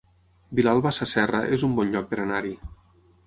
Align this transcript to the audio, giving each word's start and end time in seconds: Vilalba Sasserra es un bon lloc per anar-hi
Vilalba 0.59 0.93
Sasserra 0.99 1.43
es 1.57 1.65
un 1.69 1.77
bon 1.81 1.93
lloc 1.97 2.09
per 2.13 2.21
anar-hi 2.25 2.57